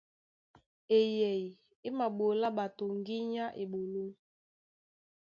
Eyɛy 0.99 1.43
é 1.85 1.89
maɓolá 1.97 2.47
ɓato 2.57 2.83
ŋgínya 2.99 3.45
á 3.51 3.55
eɓoló. 3.61 4.03